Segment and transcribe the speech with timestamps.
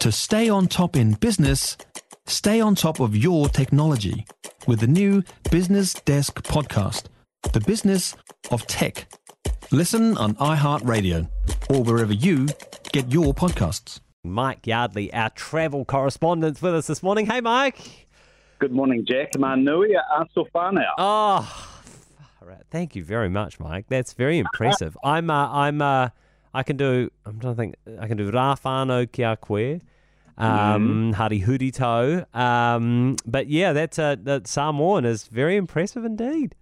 [0.00, 1.76] To stay on top in business,
[2.26, 4.24] stay on top of your technology
[4.66, 7.08] with the new Business Desk podcast,
[7.52, 8.16] The Business
[8.50, 9.12] of Tech.
[9.70, 11.28] Listen on iHeartRadio
[11.68, 12.48] or wherever you
[12.92, 14.00] get your podcasts.
[14.24, 17.26] Mike Yardley, our travel correspondent, with us this morning.
[17.26, 18.08] Hey, Mike.
[18.58, 19.32] Good morning, Jack.
[19.32, 20.94] Manui aso whānau.
[20.96, 21.78] Oh,
[22.40, 22.62] right.
[22.70, 23.84] thank you very much, Mike.
[23.88, 24.96] That's very impressive.
[25.04, 26.08] I'm, uh, I'm, uh,
[26.52, 27.10] I can do.
[27.24, 27.74] I'm trying to think.
[28.00, 29.80] I can do rā whānau kia koe,
[30.38, 32.24] um, hari huri tau.
[32.34, 36.54] Um, but yeah, that's uh, that Samoan is very impressive indeed.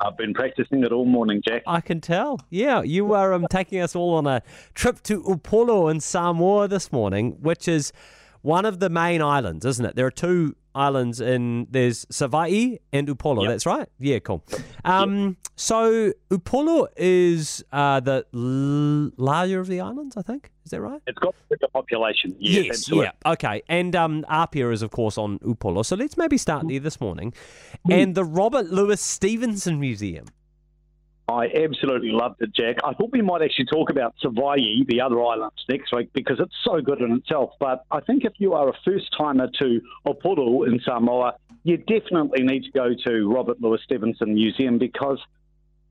[0.00, 1.62] I've been practicing it all morning, Jack.
[1.66, 2.40] I can tell.
[2.50, 4.42] Yeah, you are um, taking us all on a
[4.74, 7.92] trip to Upolu in Samoa this morning, which is
[8.42, 9.96] one of the main islands, isn't it?
[9.96, 13.42] There are two islands in there's Savaii and Upolu.
[13.42, 13.50] Yep.
[13.50, 13.88] That's right.
[13.98, 14.44] Yeah, cool.
[14.84, 20.50] Um, so Upolu is uh, the l- larger of the islands, I think.
[20.64, 21.00] Is that right?
[21.06, 22.36] It's got bigger population.
[22.38, 23.06] Yes, absolutely.
[23.24, 23.32] yeah.
[23.32, 23.62] Okay.
[23.68, 25.84] And um, Apia is, of course, on Upolu.
[25.84, 27.32] So let's maybe start there this morning.
[27.90, 30.26] And the Robert Louis Stevenson Museum.
[31.28, 32.76] I absolutely loved it, Jack.
[32.84, 36.54] I thought we might actually talk about Savaii, the other islands, next week because it's
[36.62, 37.50] so good in itself.
[37.58, 42.44] But I think if you are a first timer to Upolu in Samoa, you definitely
[42.44, 45.20] need to go to Robert Louis Stevenson Museum because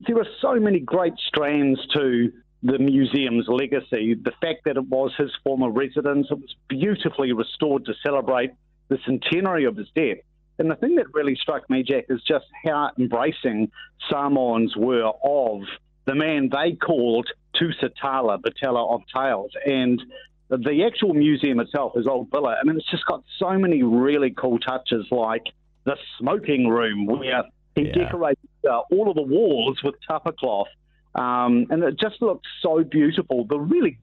[0.08, 2.32] there are so many great strands to
[2.64, 4.16] the museum's legacy.
[4.16, 8.52] The fact that it was his former residence, it was beautifully restored to celebrate
[8.88, 10.18] the centenary of his death.
[10.58, 13.72] And the thing that really struck me, Jack, is just how embracing
[14.10, 15.62] Samoans were of
[16.06, 19.52] the man they called Tusitala, the teller of tales.
[19.66, 20.02] And
[20.50, 24.32] the actual museum itself, is old villa, I mean, it's just got so many really
[24.32, 25.48] cool touches, like
[25.86, 27.44] the smoking room where
[27.76, 27.94] he Yeah.
[27.94, 28.38] decorated
[28.70, 30.68] uh, all of the walls with tapa cloth.
[31.16, 33.46] Um, and it just looks so beautiful.
[33.46, 33.98] The really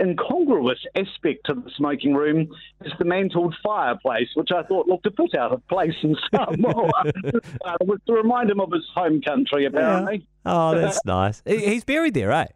[0.00, 2.48] incongruous aspect to the smoking room
[2.84, 6.88] is the mantled fireplace, which I thought looked a bit out of place in Samoa.
[7.04, 10.26] uh, it was to remind him of his home country, apparently.
[10.46, 11.42] Oh, that's nice.
[11.46, 12.46] He's buried there, eh?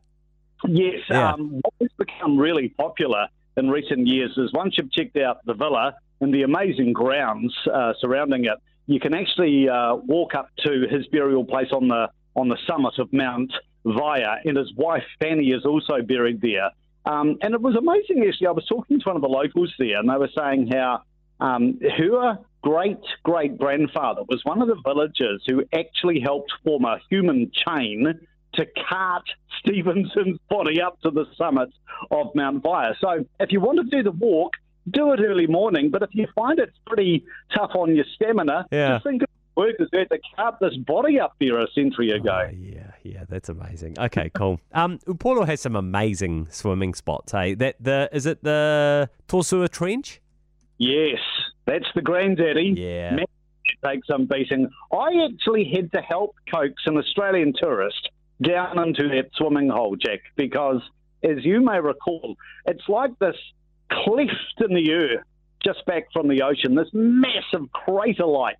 [0.66, 1.32] Yes, Yeah.
[1.32, 3.26] um, what has become really popular
[3.56, 7.92] in recent years is once you've checked out the villa and the amazing grounds uh,
[8.00, 12.48] surrounding it, you can actually uh, walk up to his burial place on the on
[12.48, 13.52] the summit of Mount
[13.84, 16.70] Vaea, and his wife Fanny is also buried there.
[17.04, 18.46] Um, and it was amazing, actually.
[18.46, 21.02] I was talking to one of the locals there, and they were saying how
[21.40, 26.98] um, her great great grandfather was one of the villagers who actually helped form a
[27.10, 28.20] human chain
[28.54, 29.24] to cart
[29.58, 31.70] Stevenson's body up to the summit
[32.10, 32.94] of Mount Vaea.
[33.00, 34.52] So if you want to do the walk,
[34.90, 35.90] do it early morning.
[35.90, 37.24] But if you find it's pretty
[37.54, 38.94] tough on your stamina, Yeah.
[38.94, 42.46] just think of the workers had to cart this body up there a century ago.
[42.46, 43.98] Oh, yeah, yeah, that's amazing.
[43.98, 44.60] Okay, cool.
[44.72, 47.32] Um, Upolu has some amazing swimming spots.
[47.32, 50.20] Hey, that the is it the To Sua Trench?
[50.78, 51.20] Yes,
[51.64, 52.74] that's the granddaddy.
[52.76, 53.14] Yeah.
[53.14, 53.26] Man,
[53.84, 54.68] take some beating.
[54.92, 58.10] I actually had to help coax an Australian tourist
[58.42, 60.80] down into that swimming hole, Jack, because
[61.22, 62.36] as you may recall,
[62.66, 63.36] it's like this
[63.90, 65.24] cleft in the earth
[65.64, 68.58] just back from the ocean, this massive crater like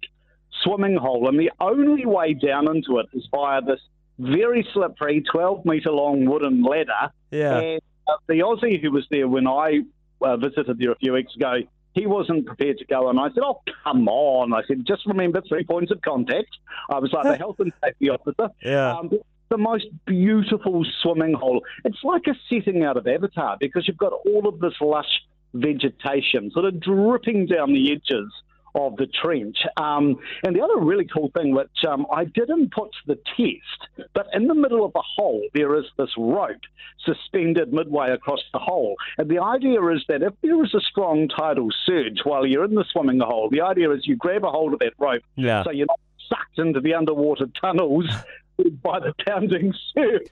[0.63, 1.29] swimming hole.
[1.29, 3.81] And the only way down into it is via this
[4.23, 7.11] very slippery 12 metre long wooden ladder.
[7.31, 7.59] Yeah.
[7.59, 9.81] And uh, the Aussie who was there when I
[10.21, 11.55] uh, visited there a few weeks ago,
[11.95, 13.11] he wasn't prepared to go.
[13.11, 14.53] And I said, Oh, come on.
[14.55, 16.49] I said, Just remember three points of contact.
[16.91, 18.51] I was like the health and safety officer.
[18.63, 18.97] Yeah.
[18.97, 19.11] Um,
[19.51, 21.63] the most beautiful swimming hole.
[21.85, 25.21] It's like a setting out of Avatar because you've got all of this lush
[25.53, 28.33] vegetation sort of dripping down the edges
[28.75, 29.57] of the trench.
[29.77, 34.09] Um, and the other really cool thing, which um, I didn't put to the test,
[34.15, 36.61] but in the middle of the hole, there is this rope
[37.05, 38.97] suspended midway across the hole.
[39.19, 42.75] And the idea is that if there is a strong tidal surge while you're in
[42.75, 45.65] the swimming hole, the idea is you grab a hold of that rope Yeah.
[45.65, 48.07] so you're not sucked into the underwater tunnels
[48.83, 50.23] by the pounding surf.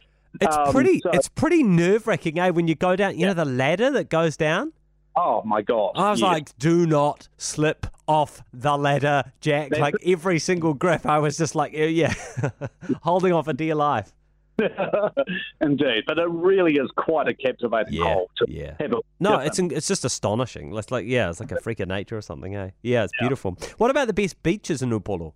[0.41, 1.01] It's Um, pretty.
[1.01, 2.51] so- It's pretty nerve wracking, eh?
[2.51, 4.73] When you go down, you know, the ladder that goes down.
[5.17, 5.93] oh my god!
[5.97, 6.29] I was yeah.
[6.29, 9.71] like, do not slip off the ladder, Jack.
[9.71, 12.15] That's like every single grip, I was just like, yeah, yeah.
[13.03, 14.13] holding on for dear life.
[15.61, 18.75] indeed, but it really is quite a captivating Yeah, yeah.
[18.79, 20.77] have a No, it's it's just astonishing.
[20.77, 22.71] It's like yeah, it's like a freak of nature or something, eh?
[22.83, 23.57] Yeah, it's beautiful.
[23.79, 25.33] What about the best beaches in Upolu?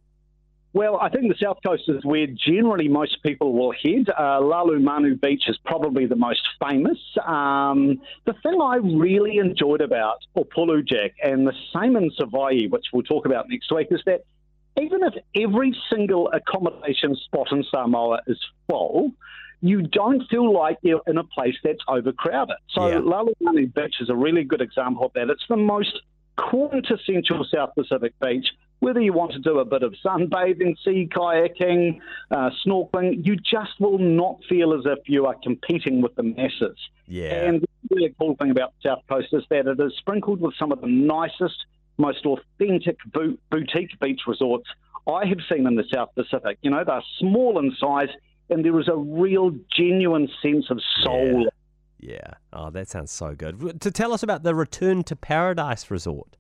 [0.74, 4.08] Well, I think the south coast is where generally most people will head.
[4.10, 6.98] Uh, Lalomanu Beach is probably the most famous.
[7.24, 12.86] Um, the thing I really enjoyed about Upolu Jack and the same in Savaii, which
[12.92, 14.24] we'll talk about next week, is that
[14.76, 19.12] even if every single accommodation spot in Samoa is full,
[19.60, 22.56] you don't feel like you're in a place that's overcrowded.
[22.70, 22.96] So Yeah.
[22.96, 25.30] Lalomanu Beach is a really good example of that.
[25.30, 26.00] It's the most
[26.36, 28.46] quintessential South Pacific beach.
[28.80, 32.00] Whether you want to do a bit of sunbathing, sea kayaking,
[32.30, 36.76] uh, snorkeling, you just will not feel as if you are competing with the masses.
[37.06, 37.46] Yeah.
[37.46, 40.54] And the really cool thing about the South Coast is that it is sprinkled with
[40.58, 41.64] some of the nicest,
[41.96, 44.68] most authentic bo- boutique beach resorts
[45.06, 46.58] I have seen in the South Pacific.
[46.62, 48.08] You know, they're small in size,
[48.48, 51.48] and there is a real, genuine sense of soul.
[51.98, 52.34] Yeah.
[52.52, 53.80] Oh, that sounds so good.
[53.80, 56.36] To tell us about the Return to Paradise Resort.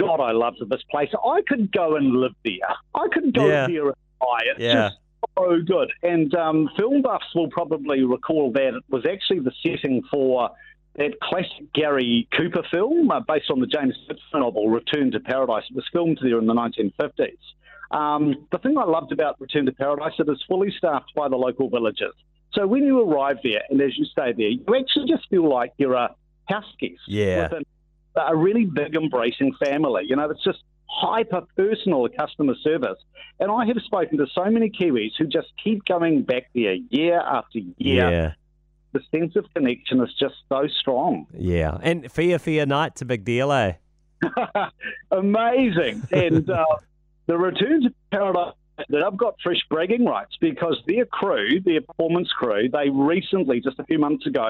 [0.00, 1.10] God, I love this place.
[1.24, 2.54] I could go and live there.
[2.94, 3.66] I could go Yeah.
[3.66, 4.50] there and buy it.
[4.56, 4.88] It's Yeah.
[4.88, 4.98] just
[5.36, 5.92] so good.
[6.02, 10.50] And um, film buffs will probably recall that it was actually the setting for
[10.96, 15.64] that classic Gary Cooper film uh, based on the James Pittsburgh novel Return to Paradise.
[15.70, 17.38] It was filmed there in the 1950s.
[17.92, 21.28] Um, the thing I loved about Return to Paradise is it is fully staffed by
[21.28, 22.14] the local villagers.
[22.52, 25.72] So when you arrive there and as you stay there, you actually just feel like
[25.78, 26.14] you're a
[26.46, 27.48] house guest Yeah.
[27.52, 27.62] with
[28.16, 30.04] a really big embracing family.
[30.06, 30.58] You know, it's just
[30.88, 32.98] hyper personal customer service.
[33.38, 37.20] And I have spoken to so many Kiwis who just keep going back there year
[37.20, 38.10] after year.
[38.10, 38.32] Yeah.
[38.92, 41.26] The sense of connection is just so strong.
[41.32, 41.78] Yeah.
[41.80, 43.74] And Fia Fia Night's a big deal, eh?
[45.12, 46.02] Amazing.
[46.10, 46.64] and uh,
[47.26, 48.54] the return to paradise
[48.88, 53.78] that I've got fresh bragging rights because their crew, their performance crew, they recently, just
[53.78, 54.48] a few months ago,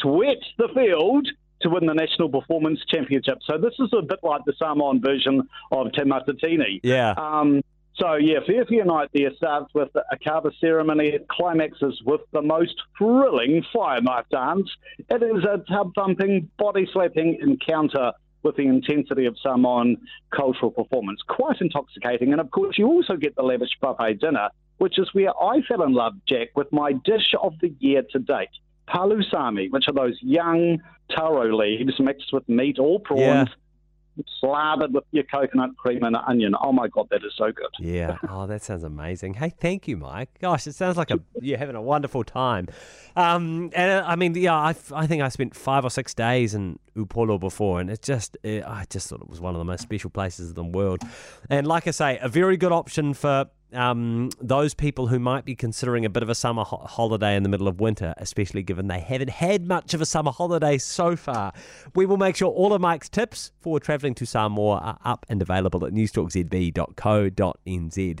[0.00, 1.28] swept the field
[1.62, 3.38] to win the National Performance Championship.
[3.44, 6.80] So this is a bit like the Samoan version of Te Matatini.
[6.82, 7.14] Yeah.
[7.16, 7.62] Um,
[8.00, 11.08] so yeah, Fia Fia Night there starts with a kava ceremony.
[11.08, 14.70] It climaxes with the most thrilling fire knife dance.
[14.98, 18.12] It is a tub thumping, body slapping encounter
[18.42, 19.98] with the intensity of Samoan
[20.34, 21.20] cultural performance.
[21.28, 24.48] Quite intoxicating, and of course you also get the lavish buffet dinner,
[24.78, 28.18] which is where I fell in love, Jack, with my dish of the year to
[28.18, 28.48] date.
[28.92, 30.78] Palusami, which are those young
[31.10, 34.24] taro leaves mixed with meat or prawns, Yeah.
[34.40, 36.54] slathered with your coconut cream and onion.
[36.60, 37.68] Oh my god, that is so good.
[37.78, 38.16] Yeah.
[38.28, 39.34] Oh, that sounds amazing.
[39.34, 40.28] Hey, thank you, Mike.
[40.40, 42.68] Gosh, it sounds like a you're having a wonderful time.
[43.16, 46.54] Um, and uh, I mean, yeah, I, I think I spent five or six days
[46.54, 49.64] in Upolu before, and it just it, I just thought it was one of the
[49.64, 51.00] most special places in the world.
[51.48, 53.46] And like I say, a very good option for.
[53.72, 57.42] Um, those people who might be considering a bit of a summer ho- holiday in
[57.42, 61.16] the middle of winter, especially given they haven't had much of a summer holiday so
[61.16, 61.52] far.
[61.94, 65.40] We will make sure all of Mike's tips for travelling to Samoa are up and
[65.40, 68.20] available at newstalkzb.co.nz.